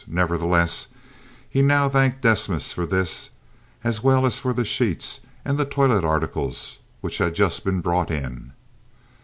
[0.07, 0.87] Nevertheless,
[1.47, 3.29] he now thanked Desmas for this,
[3.83, 8.09] as well as for the sheets and the toilet articles which had just been brought
[8.09, 8.53] in.